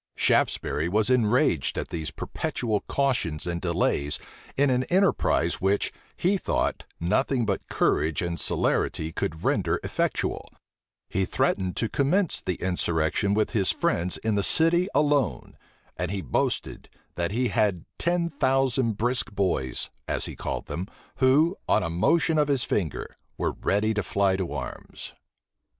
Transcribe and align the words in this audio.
Shaftesbury 0.15 0.89
was 0.89 1.11
enraged 1.11 1.77
at 1.77 1.89
these 1.89 2.09
perpetual 2.09 2.79
cautions 2.87 3.45
and 3.45 3.61
delays 3.61 4.17
in 4.57 4.71
an 4.71 4.81
enterprise 4.85 5.61
which, 5.61 5.93
he 6.17 6.37
thought, 6.37 6.85
nothing 6.99 7.45
but 7.45 7.69
courage 7.69 8.23
and 8.23 8.39
celerity 8.39 9.11
could 9.11 9.43
render 9.43 9.79
effectual: 9.83 10.49
he 11.07 11.23
threatened 11.23 11.77
to 11.77 11.87
commence 11.87 12.41
the 12.41 12.55
insurrection 12.55 13.35
with 13.35 13.51
his 13.51 13.69
friends 13.71 14.17
in 14.17 14.33
the 14.33 14.41
city 14.41 14.87
alone; 14.95 15.55
and 15.97 16.09
he 16.09 16.23
boasted, 16.23 16.89
that 17.13 17.29
he 17.31 17.49
had 17.49 17.85
ten 17.99 18.31
thousand 18.31 18.93
brisk 18.97 19.31
boys, 19.31 19.91
as 20.07 20.25
he 20.25 20.35
called 20.35 20.65
them, 20.65 20.87
who, 21.17 21.55
on 21.69 21.83
a 21.83 21.91
motion 21.91 22.39
of 22.39 22.47
his 22.47 22.63
finger, 22.63 23.17
were 23.37 23.51
ready 23.51 23.93
to 23.93 24.01
fly 24.01 24.35
to 24.35 24.51
arms. 24.51 25.13